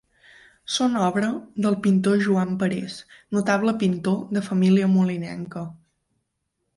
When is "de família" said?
4.39-4.89